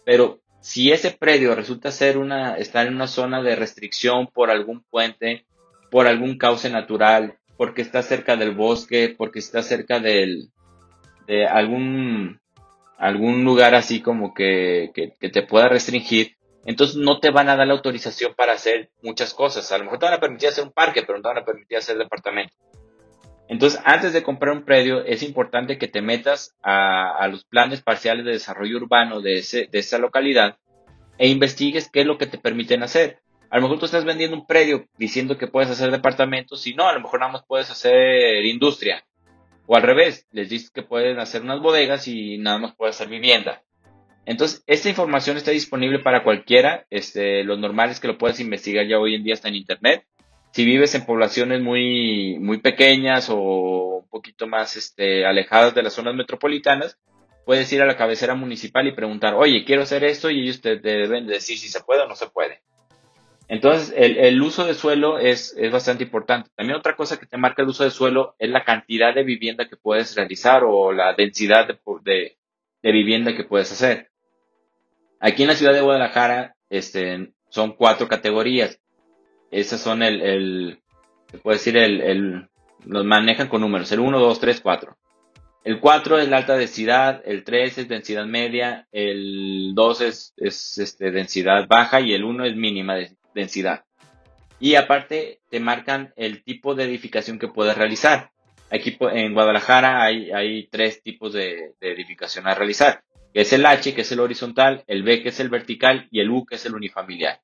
pero 0.06 0.42
si 0.62 0.92
ese 0.92 1.12
predio 1.12 1.56
resulta 1.56 1.92
ser 1.92 2.18
una, 2.18 2.56
estar 2.56 2.86
en 2.88 2.96
una 2.96 3.08
zona 3.08 3.42
de 3.42 3.56
restricción 3.56 4.28
por 4.28 4.52
algún 4.52 4.84
puente, 4.84 5.46
por 5.90 6.08
algún 6.08 6.38
cauce 6.38 6.70
natural, 6.70 7.38
porque 7.58 7.82
está 7.82 8.02
cerca 8.02 8.36
del 8.36 8.56
bosque, 8.56 9.14
porque 9.18 9.40
está 9.40 9.62
cerca 9.62 10.00
del, 10.00 10.50
de 11.28 11.46
algún, 11.46 12.40
algún 12.98 13.44
lugar 13.44 13.76
así 13.76 14.02
como 14.02 14.34
que, 14.34 14.92
que, 14.94 15.30
te 15.30 15.42
pueda 15.44 15.70
restringir, 15.70 16.36
entonces 16.66 16.98
no 16.98 17.20
te 17.20 17.32
van 17.32 17.50
a 17.50 17.56
dar 17.56 17.68
la 17.68 17.74
autorización 17.74 18.34
para 18.36 18.54
hacer 18.54 18.90
muchas 19.02 19.34
cosas. 19.34 19.72
A 19.72 19.78
lo 19.78 19.86
mejor 19.86 20.00
te 20.00 20.06
van 20.06 20.16
a 20.16 20.20
permitir 20.20 20.50
hacer 20.50 20.64
un 20.64 20.72
parque, 20.72 21.02
pero 21.02 21.18
no 21.18 21.24
te 21.24 21.30
van 21.30 21.40
a 21.40 21.46
permitir 21.46 21.78
hacer 21.78 21.98
departamento. 21.98 22.54
Entonces, 23.48 23.82
antes 23.84 24.14
de 24.14 24.24
comprar 24.24 24.56
un 24.56 24.64
predio, 24.64 25.04
es 25.04 25.24
importante 25.24 25.78
que 25.78 25.88
te 25.88 26.02
metas 26.02 26.56
a, 26.64 27.18
a 27.18 27.28
los 27.28 27.44
planes 27.44 27.82
parciales 27.82 28.24
de 28.24 28.32
desarrollo 28.32 28.78
urbano 28.78 29.20
de, 29.20 29.40
ese, 29.40 29.68
de 29.70 29.80
esa 29.80 29.98
localidad 29.98 30.58
e 31.18 31.28
investigues 31.28 31.90
qué 31.92 32.02
es 32.02 32.08
lo 32.08 32.18
que 32.18 32.28
te 32.28 32.38
permiten 32.38 32.82
hacer. 32.82 33.20
A 33.52 33.58
lo 33.58 33.64
mejor 33.64 33.80
tú 33.80 33.86
estás 33.86 34.06
vendiendo 34.06 34.38
un 34.38 34.48
predio 34.48 34.88
diciendo 34.98 35.38
que 35.38 35.48
puedes 35.48 35.70
hacer 35.70 35.92
departamentos 35.92 36.66
y 36.68 36.74
no, 36.74 36.88
a 36.88 36.94
lo 36.94 37.02
mejor 37.02 37.20
nada 37.20 37.34
más 37.34 37.44
puedes 37.46 37.70
hacer 37.70 38.46
industria. 38.46 39.04
O 39.68 39.76
al 39.76 39.84
revés, 39.84 40.26
les 40.32 40.50
dices 40.50 40.72
que 40.72 40.84
pueden 40.84 41.20
hacer 41.20 41.42
unas 41.42 41.60
bodegas 41.60 42.08
y 42.08 42.38
nada 42.38 42.60
más 42.60 42.76
puedes 42.76 42.96
hacer 42.96 43.10
vivienda. 43.10 43.62
Entonces, 44.26 44.64
esta 44.68 44.88
información 44.88 45.36
está 45.36 45.52
disponible 45.52 46.00
para 46.00 46.24
cualquiera. 46.24 46.86
Este, 46.90 47.44
lo 47.44 47.58
normal 47.58 47.90
es 47.90 48.00
que 48.00 48.08
lo 48.08 48.18
puedas 48.18 48.40
investigar 48.40 48.88
ya 48.88 49.00
hoy 49.00 49.16
en 49.16 49.24
día 49.24 49.34
está 49.34 49.50
en 49.50 49.56
internet. 49.56 50.06
Si 50.54 50.64
vives 50.64 50.96
en 50.96 51.06
poblaciones 51.06 51.62
muy, 51.62 52.38
muy 52.40 52.60
pequeñas 52.60 53.30
o 53.30 53.98
un 53.98 54.08
poquito 54.08 54.48
más 54.48 54.78
este, 54.78 55.26
alejadas 55.26 55.76
de 55.76 55.84
las 55.84 55.92
zonas 55.92 56.16
metropolitanas, 56.16 56.98
puedes 57.46 57.72
ir 57.74 57.82
a 57.82 57.86
la 57.86 57.98
cabecera 57.98 58.34
municipal 58.34 58.88
y 58.88 58.94
preguntar, 58.94 59.34
oye, 59.34 59.66
quiero 59.66 59.82
hacer 59.82 60.06
esto 60.06 60.30
y 60.30 60.42
ellos 60.42 60.62
te 60.62 60.78
deben 60.78 61.28
decir 61.28 61.58
si 61.58 61.68
se 61.68 61.82
puede 61.82 62.02
o 62.02 62.08
no 62.08 62.16
se 62.16 62.28
puede. 62.28 62.62
Entonces, 63.52 63.94
el, 63.98 64.42
uso 64.42 64.66
de 64.66 64.74
suelo 64.74 65.20
es, 65.20 65.54
bastante 65.74 66.06
importante. 66.06 66.50
También 66.56 66.80
otra 66.80 66.96
cosa 66.96 67.20
que 67.20 67.26
te 67.26 67.36
marca 67.36 67.62
el 67.62 67.68
uso 67.68 67.84
de 67.84 67.92
suelo 67.92 68.34
es 68.40 68.50
la 68.50 68.64
cantidad 68.64 69.14
de 69.14 69.26
vivienda 69.26 69.68
que 69.68 69.76
puedes 69.76 70.16
realizar 70.16 70.64
o 70.64 70.94
la 70.94 71.14
densidad 71.16 71.68
de, 71.68 72.38
vivienda 72.82 73.36
que 73.36 73.44
puedes 73.44 73.70
hacer. 73.74 74.10
Aquí 75.20 75.42
en 75.42 75.50
la 75.50 75.56
ciudad 75.56 75.74
de 75.74 75.82
Guadalajara 75.82 76.56
este, 76.70 77.34
son 77.50 77.74
cuatro 77.74 78.08
categorías. 78.08 78.80
Esas 79.52 79.82
son 79.82 80.02
el, 80.02 80.22
el 80.22 80.82
se 81.30 81.38
puede 81.40 81.58
decir, 81.58 81.76
el, 81.76 82.00
el, 82.00 82.50
los 82.86 83.04
manejan 83.04 83.50
con 83.50 83.60
números, 83.60 83.92
el 83.92 84.00
1, 84.00 84.18
2, 84.18 84.40
3, 84.40 84.62
4. 84.62 84.98
El 85.66 85.82
4 85.82 86.20
es 86.20 86.30
la 86.30 86.38
alta 86.38 86.56
densidad, 86.56 87.22
el 87.26 87.44
3 87.44 87.80
es 87.80 87.90
densidad 87.90 88.26
media, 88.28 88.88
el 88.94 89.74
2 89.76 90.02
es, 90.02 90.34
es 90.38 90.78
este, 90.78 91.12
densidad 91.12 91.68
baja 91.68 92.00
y 92.00 92.14
el 92.14 92.24
1 92.24 92.46
es 92.46 92.56
mínima 92.56 92.96
densidad. 92.96 93.21
Y 94.60 94.76
aparte 94.76 95.42
te 95.50 95.60
marcan 95.60 96.14
el 96.16 96.44
tipo 96.44 96.76
de 96.76 96.84
edificación 96.84 97.40
que 97.40 97.48
puedes 97.48 97.76
realizar. 97.76 98.32
Aquí 98.70 98.96
en 99.00 99.34
Guadalajara 99.34 100.04
hay, 100.04 100.32
hay 100.32 100.68
tres 100.68 101.02
tipos 101.02 101.34
de, 101.34 101.74
edificación 101.82 102.48
a 102.48 102.56
realizar, 102.56 103.04
que 103.34 103.42
es 103.42 103.52
el 103.54 103.66
H, 103.66 103.94
que 103.94 104.02
es 104.02 104.12
el 104.12 104.20
horizontal, 104.20 104.84
el 104.88 105.04
B, 105.04 105.24
que 105.24 105.30
es 105.30 105.40
el 105.40 105.50
vertical, 105.50 106.08
y 106.12 106.22
el 106.22 106.30
U, 106.30 106.46
que 106.46 106.56
es 106.56 106.66
el 106.66 106.76
unifamiliar. 106.76 107.42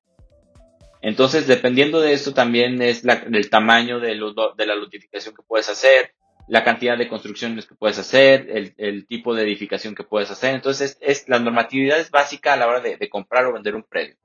Entonces, 1.02 1.46
dependiendo 1.46 2.00
de 2.00 2.12
esto, 2.12 2.32
también 2.32 2.80
es 2.80 3.04
el 3.04 3.50
tamaño 3.50 4.00
de, 4.00 4.18
de 4.56 4.66
la 4.66 4.74
lotificación 4.74 5.34
que 5.34 5.42
puedes 5.42 5.68
hacer, 5.68 6.12
la 6.46 6.64
cantidad 6.64 6.96
de 6.96 7.08
construcciones 7.08 7.66
que 7.66 7.74
puedes 7.74 7.98
hacer, 7.98 8.74
el, 8.78 9.06
tipo 9.06 9.34
de 9.34 9.42
edificación 9.42 9.94
que 9.94 10.04
puedes 10.04 10.30
hacer. 10.30 10.54
Entonces, 10.54 10.96
es, 11.00 11.28
la 11.28 11.40
normatividad 11.40 11.98
es 11.98 12.10
básica 12.10 12.54
a 12.54 12.56
la 12.56 12.68
hora 12.68 12.80
de 12.80 13.08
comprar 13.10 13.44
o 13.44 13.52
vender 13.52 13.74
un 13.74 13.82
predio. 13.82 14.16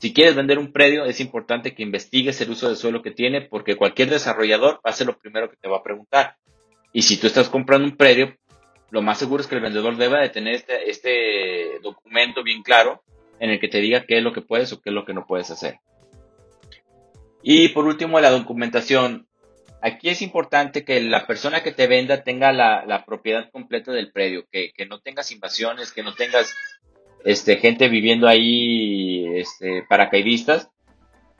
Si 0.00 0.14
quieres 0.14 0.34
vender 0.34 0.58
un 0.58 0.72
predio, 0.72 1.04
es 1.04 1.20
importante 1.20 1.74
que 1.74 1.82
investigues 1.82 2.40
el 2.40 2.50
uso 2.50 2.70
de 2.70 2.76
suelo 2.76 3.02
que 3.02 3.10
tiene, 3.10 3.42
porque 3.42 3.76
cualquier 3.76 4.08
desarrollador 4.08 4.76
va 4.76 4.90
a 4.90 4.94
ser 4.94 5.06
lo 5.06 5.18
primero 5.18 5.50
que 5.50 5.56
te 5.56 5.68
va 5.68 5.76
a 5.76 5.82
preguntar. 5.82 6.36
Y 6.92 7.02
si 7.02 7.18
tú 7.18 7.26
estás 7.26 7.50
comprando 7.50 7.86
un 7.86 7.98
predio, 7.98 8.34
lo 8.90 9.02
más 9.02 9.18
seguro 9.18 9.42
es 9.42 9.46
que 9.46 9.56
el 9.56 9.60
vendedor 9.60 9.98
deba 9.98 10.20
de 10.20 10.30
tener 10.30 10.54
este, 10.54 10.88
este 10.88 11.80
documento 11.82 12.42
bien 12.42 12.62
claro 12.62 13.02
en 13.40 13.50
el 13.50 13.60
que 13.60 13.68
te 13.68 13.78
diga 13.78 14.06
qué 14.06 14.16
es 14.16 14.24
lo 14.24 14.32
que 14.32 14.40
puedes 14.40 14.72
o 14.72 14.80
qué 14.80 14.88
es 14.88 14.94
lo 14.94 15.04
que 15.04 15.12
no 15.12 15.26
puedes 15.26 15.50
hacer. 15.50 15.80
Y 17.42 17.68
por 17.68 17.86
último, 17.86 18.20
la 18.20 18.30
documentación. 18.30 19.26
Aquí 19.82 20.08
es 20.10 20.20
importante 20.22 20.84
que 20.84 21.00
la 21.00 21.26
persona 21.26 21.62
que 21.62 21.72
te 21.72 21.86
venda 21.86 22.22
tenga 22.22 22.52
la, 22.52 23.04
propiedad 23.06 23.50
completa 23.50 23.92
del 23.92 24.12
predio, 24.12 24.46
que, 24.50 24.72
no 24.86 25.00
tengas 25.00 25.30
invasiones, 25.30 25.92
que 25.92 26.02
no 26.02 26.14
tengas 26.14 26.54
este, 27.24 27.56
gente 27.56 27.88
viviendo 27.88 28.28
ahí, 28.28 29.26
este, 29.36 29.84
paracaidistas. 29.88 30.70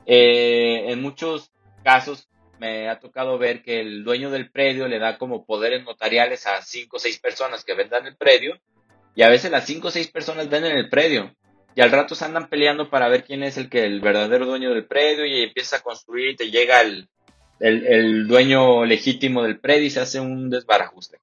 Eh, 0.05 0.91
en 0.91 1.01
muchos 1.01 1.51
casos 1.83 2.27
me 2.59 2.89
ha 2.89 2.99
tocado 2.99 3.37
ver 3.37 3.63
que 3.63 3.79
el 3.79 4.03
dueño 4.03 4.29
del 4.29 4.51
predio 4.51 4.87
le 4.87 4.99
da 4.99 5.17
como 5.17 5.45
poderes 5.45 5.83
notariales 5.83 6.45
a 6.45 6.61
cinco 6.61 6.97
o 6.97 6.99
seis 6.99 7.19
personas 7.19 7.63
que 7.63 7.73
vendan 7.73 8.05
el 8.05 8.15
predio 8.15 8.59
y 9.15 9.23
a 9.23 9.29
veces 9.29 9.51
las 9.51 9.65
cinco 9.65 9.87
o 9.87 9.91
seis 9.91 10.07
personas 10.07 10.49
venden 10.49 10.77
el 10.77 10.89
predio. 10.89 11.35
y 11.75 11.81
al 11.81 11.91
rato 11.91 12.15
se 12.15 12.25
andan 12.25 12.49
peleando 12.49 12.89
para 12.89 13.07
ver 13.07 13.23
quién 13.23 13.43
es 13.43 13.57
el 13.57 13.69
que 13.69 13.85
el 13.85 14.01
verdadero 14.01 14.45
dueño 14.45 14.69
del 14.73 14.85
predio 14.85 15.25
y 15.25 15.43
empieza 15.43 15.77
a 15.77 15.81
construir 15.81 16.31
y 16.31 16.35
te 16.35 16.51
llega 16.51 16.81
el, 16.81 17.07
el, 17.59 18.27
dueño 18.27 18.85
legítimo 18.85 19.43
del 19.43 19.59
predio 19.59 19.85
y 19.85 19.89
se 19.89 20.01
hace 20.01 20.19
un 20.19 20.49
desbarajuste. 20.49 21.19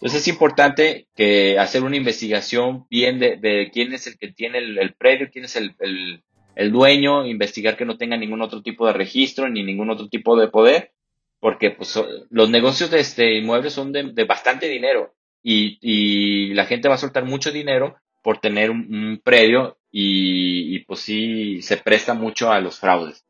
Entonces 0.00 0.22
es 0.22 0.28
importante 0.28 1.08
que 1.16 1.58
hacer 1.58 1.82
una 1.82 1.96
investigación 1.96 2.86
bien 2.88 3.18
de, 3.18 3.70
quién 3.72 3.92
es 3.92 4.06
el 4.06 4.16
que 4.16 4.28
tiene 4.28 4.58
el, 4.58 4.94
predio, 4.94 5.28
quién 5.32 5.44
es 5.44 5.56
el, 5.56 6.22
dueño, 6.70 7.26
investigar 7.26 7.76
que 7.76 7.84
no 7.84 7.98
tenga 7.98 8.16
ningún 8.16 8.40
otro 8.40 8.62
tipo 8.62 8.86
de 8.86 8.92
registro 8.92 9.48
ni 9.48 9.64
ningún 9.64 9.90
otro 9.90 10.08
tipo 10.08 10.38
de 10.38 10.46
poder, 10.46 10.92
porque 11.40 11.72
pues, 11.72 12.00
los 12.30 12.48
negocios 12.48 12.92
de 12.92 13.00
este 13.00 13.38
inmueble 13.38 13.70
son 13.70 13.90
de, 13.92 14.24
bastante 14.24 14.68
dinero 14.68 15.16
y, 15.42 16.54
la 16.54 16.66
gente 16.66 16.88
va 16.88 16.94
a 16.94 16.98
soltar 16.98 17.24
mucho 17.24 17.50
dinero 17.50 17.96
por 18.22 18.38
tener 18.38 18.70
un, 18.70 19.20
predio 19.24 19.78
y, 19.90 20.78
pues 20.84 21.00
sí 21.00 21.60
se 21.60 21.76
presta 21.76 22.14
mucho 22.14 22.52
a 22.52 22.60
los 22.60 22.78
fraudes. 22.78 23.26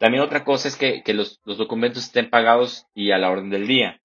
También 0.00 0.24
otra 0.24 0.42
cosa 0.42 0.66
es 0.66 0.74
que, 0.74 1.00
los, 1.14 1.40
documentos 1.44 2.06
estén 2.06 2.28
pagados 2.28 2.88
y 2.92 3.12
a 3.12 3.18
la 3.18 3.30
orden 3.30 3.50
del 3.50 3.68
día. 3.68 4.01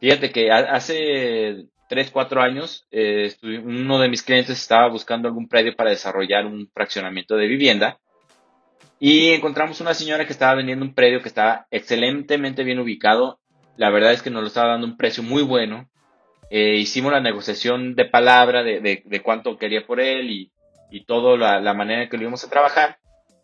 Fíjate 0.00 0.30
que 0.30 0.50
hace 0.50 1.66
3, 1.88 2.10
4 2.10 2.40
años 2.40 2.86
eh, 2.90 3.34
uno 3.42 3.98
de 3.98 4.08
mis 4.08 4.22
clientes 4.22 4.58
estaba 4.58 4.88
buscando 4.88 5.28
algún 5.28 5.48
predio 5.48 5.74
para 5.74 5.90
desarrollar 5.90 6.46
un 6.46 6.68
fraccionamiento 6.72 7.36
de 7.36 7.46
vivienda 7.46 7.98
y 9.00 9.30
encontramos 9.30 9.80
una 9.80 9.94
señora 9.94 10.26
que 10.26 10.32
estaba 10.32 10.56
vendiendo 10.56 10.84
un 10.84 10.94
predio 10.94 11.22
que 11.22 11.28
estaba 11.28 11.66
excelentemente 11.70 12.64
bien 12.64 12.80
ubicado. 12.80 13.38
La 13.76 13.90
verdad 13.90 14.12
es 14.12 14.22
que 14.22 14.30
nos 14.30 14.42
lo 14.42 14.48
estaba 14.48 14.72
dando 14.72 14.86
un 14.86 14.96
precio 14.96 15.22
muy 15.22 15.42
bueno. 15.42 15.88
Eh, 16.50 16.76
hicimos 16.76 17.12
la 17.12 17.20
negociación 17.20 17.94
de 17.94 18.06
palabra 18.06 18.64
de, 18.64 19.02
de, 19.04 19.22
cuánto 19.22 19.56
quería 19.56 19.86
por 19.86 20.00
él 20.00 20.30
y, 20.30 20.50
y 20.90 21.04
todo 21.04 21.36
la, 21.36 21.60
la, 21.60 21.74
manera 21.74 22.02
en 22.02 22.08
que 22.08 22.16
lo 22.16 22.22
íbamos 22.24 22.42
a 22.42 22.50
trabajar. 22.50 22.98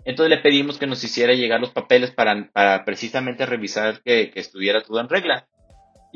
Entonces 0.04 0.30
le 0.30 0.42
pedimos 0.42 0.78
que 0.78 0.86
nos 0.86 1.04
hiciera 1.04 1.34
llegar 1.34 1.60
los 1.60 1.70
papeles 1.70 2.10
para, 2.10 2.50
para 2.52 2.84
precisamente 2.84 3.46
revisar 3.46 4.02
que, 4.02 4.30
que, 4.30 4.40
estuviera 4.40 4.82
todo 4.82 5.00
en 5.00 5.08
regla. 5.08 5.46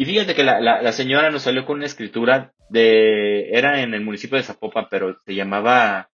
Y 0.00 0.04
fíjate 0.04 0.36
que 0.36 0.44
la, 0.44 0.60
la, 0.60 0.92
señora 0.92 1.28
nos 1.28 1.42
salió 1.42 1.66
con 1.66 1.78
una 1.78 1.86
escritura 1.86 2.52
de, 2.68 3.50
era 3.50 3.82
en 3.82 3.94
el 3.94 4.00
municipio 4.04 4.38
de 4.38 4.44
Zapopan, 4.44 4.86
pero 4.88 5.18
se 5.26 5.34
llamaba, 5.34 6.08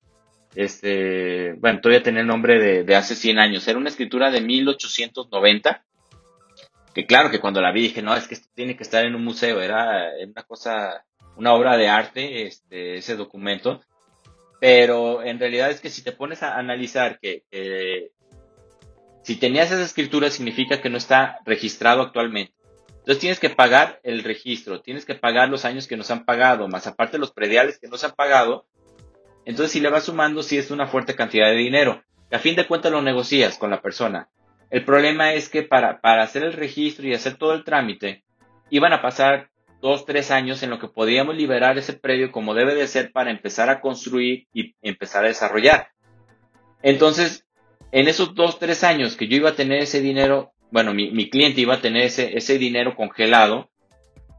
este, 0.55 1.53
bueno, 1.59 1.83
todavía 1.83 2.03
tenía 2.03 2.23
el 2.23 2.27
nombre 2.27 2.59
de, 2.59 2.85
de 2.85 2.97
hace 2.97 3.15
100 3.15 3.39
años. 3.39 3.69
Era 3.69 3.79
una 3.79 3.91
escritura 3.91 4.31
de 4.31 4.41
1890 4.41 5.85
que 6.95 7.05
claro 7.05 7.31
que 7.31 7.41
cuando 7.41 7.61
la 7.61 7.73
vi 7.73 7.83
dije, 7.83 8.01
no, 8.01 8.17
es 8.17 8.27
que 8.27 8.33
esto 8.33 8.49
tiene 8.55 8.75
que 8.75 8.85
estar 8.85 9.05
en 9.05 9.17
un 9.17 9.23
museo, 9.23 9.61
era 9.61 10.13
una 10.27 10.45
cosa, 10.45 11.05
una 11.37 11.53
obra 11.53 11.77
de 11.77 11.89
arte, 11.89 12.47
este, 12.47 12.97
ese 12.97 13.17
documento, 13.17 13.83
pero 14.63 15.23
en 15.23 15.39
realidad 15.39 15.71
es 15.71 15.83
que 15.83 15.91
si 15.91 16.03
te 16.03 16.13
pones 16.13 16.43
a 16.43 16.57
analizar 16.57 17.19
que 17.21 17.43
si 19.25 19.37
tenías 19.37 19.71
esa 19.71 19.83
escritura 19.83 20.31
significa 20.31 20.81
que 20.81 20.89
no 20.89 20.97
está 20.97 21.41
registrado 21.45 22.01
actualmente. 22.01 22.54
Entonces 23.05 23.21
tienes 23.21 23.39
que 23.39 23.51
pagar 23.51 24.01
el 24.03 24.25
registro, 24.25 24.81
tienes 24.81 25.05
que 25.05 25.15
pagar 25.15 25.51
los 25.51 25.67
años 25.67 25.87
que 25.87 25.95
nos 25.99 26.11
han 26.11 26.25
pagado, 26.25 26.69
más 26.69 26.87
aparte 26.87 27.19
los 27.19 27.33
prediales 27.33 27.79
que 27.79 27.87
nos 27.87 28.03
han 28.03 28.13
pagado. 28.13 28.65
Entonces 29.45 29.73
si 29.73 29.81
le 29.81 29.91
vas 29.91 30.05
sumando, 30.05 30.43
sí 30.43 30.57
es 30.57 30.71
una 30.71 30.87
fuerte 30.87 31.15
cantidad 31.15 31.51
de 31.51 31.57
dinero. 31.57 32.03
a 32.33 32.39
fin 32.39 32.57
de 32.57 32.67
cuentas 32.67 32.91
lo 32.91 33.03
negocias 33.03 33.59
con 33.59 33.69
la 33.69 33.83
persona. 33.83 34.31
El 34.71 34.87
problema 34.87 35.35
es 35.35 35.51
que 35.51 35.63
para, 35.63 36.01
para 36.01 36.23
hacer 36.23 36.45
el 36.45 36.55
registro 36.55 37.07
y 37.07 37.13
hacer 37.13 37.37
todo 37.37 37.53
el 37.53 37.63
trámite, 37.63 38.25
iban 38.71 38.95
a 38.95 39.03
pasar 39.03 39.51
dos, 39.83 40.07
tres 40.07 40.31
años 40.31 40.63
en 40.63 40.71
lo 40.71 40.79
que 40.79 40.89
podíamos 40.89 41.37
liberar 41.37 41.77
ese 41.77 41.93
predio 41.93 42.33
como 42.33 42.55
debe 42.55 42.75
de 42.75 42.87
ser 42.87 43.13
para 43.13 43.31
empezar 43.31 43.69
a 43.69 43.83
construir 43.83 44.47
y 44.55 44.75
empezar 44.81 45.27
a 45.27 45.29
desarrollar. 45.29 45.89
Entonces, 46.83 47.45
en 47.93 48.09
esos 48.09 48.35
dos, 48.35 48.59
tres 48.59 48.83
años 48.83 49.15
que 49.15 49.29
yo 49.29 49.37
iba 49.37 49.51
a 49.51 49.57
tener 49.57 49.81
ese 49.81 50.01
dinero, 50.01 50.54
bueno, 50.75 50.93
mi, 50.93 51.31
cliente 51.31 51.61
iba 51.61 51.75
a 51.75 51.81
tener 51.81 52.03
ese, 52.03 52.37
ese 52.37 52.59
dinero 52.59 52.97
congelado 52.97 53.71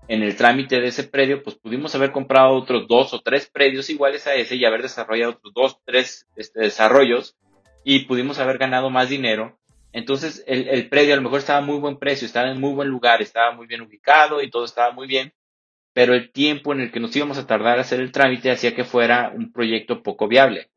en 0.07 0.21
el 0.21 0.35
trámite 0.35 0.79
de 0.79 0.87
ese 0.87 1.05
predio, 1.05 1.41
pues 1.41 1.55
pudimos 1.55 1.95
haber 1.95 2.11
comprado 2.11 2.53
otros 2.53 2.87
dos 2.87 3.13
o 3.13 3.21
tres 3.21 3.49
predios 3.51 3.89
iguales 3.89 4.27
a 4.27 4.35
ese 4.35 4.55
y 4.55 4.65
haber 4.65 4.83
desarrollado 4.83 5.31
otros 5.31 5.53
dos, 5.53 5.77
tres 5.85 6.27
este, 6.35 6.59
desarrollos 6.59 7.35
y 7.83 8.05
pudimos 8.05 8.37
haber 8.37 8.59
ganado 8.59 8.91
más 8.91 9.09
dinero 9.09 9.57
entonces 9.95 10.43
el, 10.45 10.89
predio 10.89 11.13
a 11.13 11.15
lo 11.15 11.21
mejor 11.21 11.39
estaba 11.39 11.61
muy 11.61 11.79
buen 11.79 11.97
precio, 11.97 12.25
estaba 12.25 12.51
en 12.51 12.59
muy 12.59 12.73
buen 12.73 12.89
lugar, 12.89 13.21
estaba 13.21 13.55
muy 13.55 13.65
bien 13.65 13.79
ubicado 13.79 14.41
y 14.41 14.49
todo 14.49 14.65
estaba 14.65 14.91
muy 14.91 15.07
bien, 15.07 15.31
pero 15.93 16.13
el 16.13 16.33
tiempo 16.33 16.73
en 16.73 16.81
el 16.81 16.91
que 16.91 16.99
nos 16.99 17.15
íbamos 17.15 17.37
a 17.37 17.47
tardar 17.47 17.77
a 17.77 17.81
hacer 17.81 18.01
el 18.01 18.11
trámite 18.11 18.51
hacía 18.51 18.75
que 18.75 18.83
fuera 18.83 19.31
un 19.33 19.53
proyecto 19.53 20.03
poco 20.03 20.27
viable. 20.27 20.69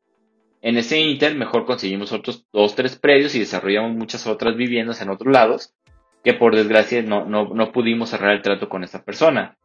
En 0.61 0.77
ese 0.77 0.99
inter 0.99 1.35
mejor 1.35 1.65
conseguimos 1.65 2.11
otros 2.11 2.45
dos, 2.51 2.75
tres 2.75 2.97
predios 2.97 3.33
y 3.35 3.39
desarrollamos 3.39 3.95
muchas 3.95 4.27
otras 4.27 4.55
viviendas 4.55 5.01
en 5.01 5.09
otros 5.09 5.31
lados 5.33 5.73
que 6.23 6.33
por 6.33 6.55
desgracia 6.55 7.01
no, 7.01 7.25
no, 7.25 7.53
no 7.53 7.71
pudimos 7.71 8.09
cerrar 8.09 8.31
el 8.31 8.41
trato 8.41 8.67
con 8.67 8.83
esta 8.83 9.03
persona. 9.03 9.57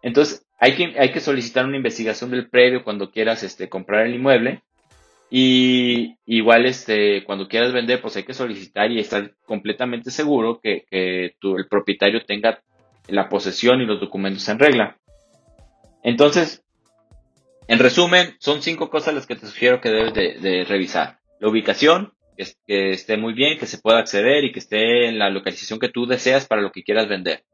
Entonces 0.00 0.46
hay 0.58 0.74
que, 0.74 0.98
hay 0.98 1.12
que 1.12 1.20
solicitar 1.20 1.66
una 1.66 1.76
investigación 1.76 2.30
del 2.30 2.48
predio 2.48 2.82
cuando 2.82 3.10
quieras 3.10 3.42
este, 3.42 3.68
comprar 3.68 4.06
el 4.06 4.14
inmueble 4.14 4.62
y 5.30 6.16
igual, 6.24 6.64
este, 6.64 7.24
cuando 7.24 7.48
quieras 7.48 7.72
vender, 7.72 8.00
pues 8.00 8.16
hay 8.16 8.22
que 8.22 8.32
solicitar 8.32 8.90
y 8.90 8.98
estar 8.98 9.34
completamente 9.44 10.10
seguro 10.10 10.58
que, 10.60 10.86
que 10.90 11.34
el 11.42 11.68
propietario 11.68 12.24
tenga 12.24 12.62
la 13.08 13.28
posesión 13.28 13.80
y 13.80 13.86
los 13.86 14.00
documentos 14.00 14.48
en 14.48 14.58
regla. 14.58 14.96
Entonces, 16.02 16.62
en 17.68 17.78
resumen, 17.78 18.34
son 18.40 18.62
cinco 18.62 18.88
cosas 18.88 19.14
las 19.14 19.26
que 19.26 19.36
te 19.36 19.46
sugiero 19.46 19.80
que 19.82 19.90
debes 19.90 20.14
de, 20.14 20.64
revisar. 20.64 21.18
La 21.38 21.48
ubicación, 21.48 22.14
que, 22.66 22.92
esté 22.92 23.18
muy 23.18 23.34
bien, 23.34 23.58
que 23.58 23.66
se 23.66 23.76
pueda 23.76 23.98
acceder 23.98 24.42
y 24.44 24.52
que 24.52 24.58
esté 24.58 25.06
en 25.06 25.18
la 25.18 25.28
localización 25.28 25.78
que 25.78 25.90
tú 25.90 26.06
deseas 26.06 26.46
para 26.46 26.62
lo 26.62 26.72
que 26.72 26.82
quieras 26.82 27.08
vender. 27.08 27.44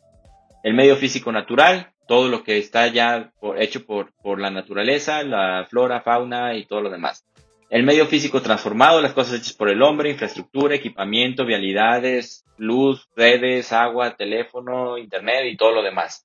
El 0.62 0.75
medio 0.75 0.94
físico 0.94 1.33
natural, 1.33 1.90
todo 2.06 2.28
lo 2.28 2.44
que 2.44 2.59
está 2.59 2.87
ya 2.87 3.33
hecho 3.59 3.85
por, 3.85 4.12
por 4.23 4.40
la 4.40 4.50
naturaleza, 4.50 5.25
la 5.25 5.66
flora, 5.68 6.00
fauna 6.00 6.54
y 6.54 6.64
todo 6.64 6.80
lo 6.80 6.90
demás. 6.90 7.26
El 7.68 7.83
medio 7.83 8.06
físico 8.06 8.40
transformado, 8.40 9.00
las 9.00 9.14
cosas 9.14 9.40
hechas 9.40 9.54
por 9.54 9.68
el 9.68 9.83
hombre, 9.83 10.11
infraestructura, 10.11 10.76
equipamiento, 10.76 11.44
vialidades, 11.44 12.44
luz, 12.56 13.09
redes, 13.16 13.73
agua, 13.73 14.14
teléfono, 14.14 14.97
internet 14.97 15.47
y 15.50 15.56
todo 15.56 15.73
lo 15.73 15.83
demás. 15.83 16.25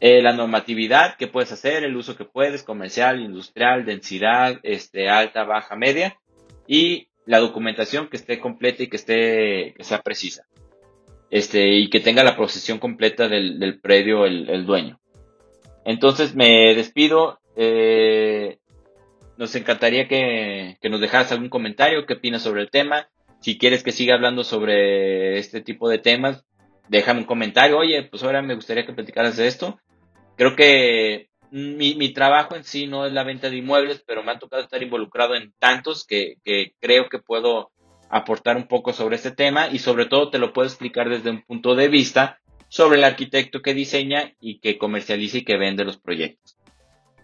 Eh, 0.00 0.22
la 0.22 0.32
normatividad 0.32 1.16
que 1.16 1.26
puedes 1.26 1.52
hacer, 1.52 1.84
el 1.84 1.94
uso 1.94 2.16
que 2.16 2.24
puedes, 2.24 2.62
comercial, 2.62 3.20
industrial, 3.20 3.84
densidad, 3.84 4.58
este, 4.62 5.10
alta, 5.10 5.44
baja, 5.44 5.76
media. 5.76 6.16
Y 6.66 7.08
la 7.26 7.38
documentación 7.38 8.08
que 8.08 8.16
esté 8.16 8.40
completa 8.40 8.82
y 8.82 8.88
que 8.88 8.96
esté, 8.96 9.74
que 9.76 9.84
sea 9.84 10.00
precisa. 10.00 10.46
Este, 11.30 11.68
y 11.68 11.90
que 11.90 12.00
tenga 12.00 12.24
la 12.24 12.36
posesión 12.36 12.78
completa 12.78 13.28
del, 13.28 13.78
predio 13.80 14.24
el, 14.24 14.48
el, 14.48 14.64
dueño. 14.64 14.98
Entonces 15.84 16.34
me 16.34 16.74
despido. 16.74 17.38
Eh, 17.56 18.58
nos 19.36 19.54
encantaría 19.54 20.08
que, 20.08 20.76
nos 20.88 21.00
dejaras 21.00 21.32
algún 21.32 21.48
comentario, 21.48 22.04
qué 22.06 22.14
opinas 22.14 22.42
sobre 22.42 22.62
el 22.62 22.70
tema. 22.70 23.08
Si 23.40 23.58
quieres 23.58 23.82
que 23.82 23.92
siga 23.92 24.14
hablando 24.14 24.44
sobre 24.44 25.38
este 25.38 25.60
tipo 25.60 25.88
de 25.88 25.98
temas, 25.98 26.44
déjame 26.88 27.20
un 27.20 27.26
comentario. 27.26 27.78
Oye, 27.78 28.02
pues 28.02 28.22
ahora 28.22 28.42
me 28.42 28.54
gustaría 28.54 28.84
que 28.84 28.92
platicaras 28.92 29.36
de 29.36 29.46
esto. 29.46 29.78
Creo 30.40 30.56
que 30.56 31.28
mi, 31.50 31.96
mi, 31.96 32.14
trabajo 32.14 32.56
en 32.56 32.64
sí 32.64 32.86
no 32.86 33.04
es 33.04 33.12
la 33.12 33.24
venta 33.24 33.50
de 33.50 33.58
inmuebles, 33.58 34.02
pero 34.06 34.22
me 34.22 34.32
ha 34.32 34.38
tocado 34.38 34.62
estar 34.62 34.82
involucrado 34.82 35.34
en 35.34 35.52
tantos 35.58 36.06
que, 36.06 36.36
que 36.42 36.72
creo 36.80 37.10
que 37.10 37.18
puedo 37.18 37.72
aportar 38.08 38.56
un 38.56 38.66
poco 38.66 38.94
sobre 38.94 39.16
este 39.16 39.32
tema 39.32 39.68
y 39.68 39.80
sobre 39.80 40.06
todo 40.06 40.30
te 40.30 40.38
lo 40.38 40.54
puedo 40.54 40.66
explicar 40.66 41.10
desde 41.10 41.28
un 41.28 41.42
punto 41.42 41.74
de 41.74 41.88
vista 41.88 42.40
sobre 42.70 42.96
el 42.96 43.04
arquitecto 43.04 43.60
que 43.60 43.74
diseña 43.74 44.32
y 44.40 44.60
que 44.60 44.78
comercializa 44.78 45.36
y 45.36 45.44
que 45.44 45.58
vende 45.58 45.84
los 45.84 45.98
proyectos. 45.98 46.56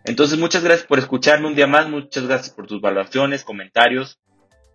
Entonces, 0.04 0.38
muchas 0.38 0.62
gracias 0.62 0.86
por 0.86 0.98
escucharme 0.98 1.46
un 1.46 1.54
día 1.54 1.66
más, 1.66 1.88
muchas 1.88 2.26
gracias 2.26 2.54
por 2.54 2.66
tus 2.66 2.82
valoraciones, 2.82 3.44
comentarios. 3.44 4.20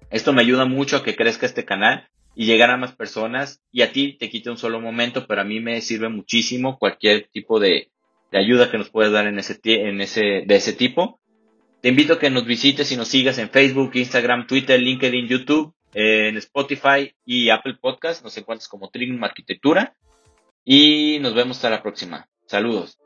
Esto 0.09 0.33
me 0.33 0.41
ayuda 0.41 0.65
mucho 0.65 0.97
a 0.97 1.03
que 1.03 1.15
crezca 1.15 1.45
este 1.45 1.63
canal 1.63 2.09
y 2.33 2.47
llegar 2.47 2.71
a 2.71 2.77
más 2.77 2.93
personas 2.93 3.61
y 3.71 3.83
a 3.83 3.91
ti 3.91 4.17
te 4.17 4.31
quita 4.31 4.49
un 4.49 4.57
solo 4.57 4.81
momento, 4.81 5.27
pero 5.27 5.41
a 5.41 5.45
mí 5.45 5.59
me 5.59 5.79
sirve 5.81 6.09
muchísimo 6.09 6.79
cualquier 6.79 7.29
tipo 7.31 7.59
de, 7.59 7.91
ayuda 8.37 8.71
que 8.71 8.77
nos 8.77 8.89
puedas 8.89 9.11
dar 9.11 9.27
en 9.27 9.39
ese, 9.39 9.59
en 9.63 10.01
ese, 10.01 10.43
de 10.45 10.55
ese 10.55 10.73
tipo. 10.73 11.19
Te 11.81 11.89
invito 11.89 12.13
a 12.13 12.19
que 12.19 12.29
nos 12.29 12.45
visites 12.45 12.91
y 12.91 12.97
nos 12.97 13.07
sigas 13.07 13.37
en 13.39 13.49
Facebook, 13.49 13.91
Instagram, 13.95 14.47
Twitter, 14.47 14.79
LinkedIn, 14.79 15.27
YouTube, 15.27 15.73
en 15.93 16.37
Spotify 16.37 17.13
y 17.25 17.49
Apple 17.49 17.77
Podcast. 17.81 18.23
Nos 18.23 18.37
encuentras 18.37 18.67
como 18.67 18.89
Trignum 18.89 19.23
Arquitectura 19.23 19.95
y 20.63 21.19
nos 21.19 21.33
vemos 21.33 21.57
hasta 21.57 21.69
la 21.69 21.81
próxima. 21.81 22.27
Saludos. 22.45 23.00